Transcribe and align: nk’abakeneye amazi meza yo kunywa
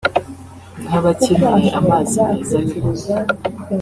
nk’abakeneye 0.87 1.69
amazi 1.79 2.15
meza 2.27 2.53
yo 2.59 2.65
kunywa 2.79 3.15